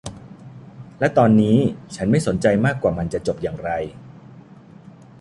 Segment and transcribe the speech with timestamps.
[0.99, 1.57] และตอนนี้
[1.95, 3.71] ฉันไม่สนใจมากว่ามันจะจบอย่างไร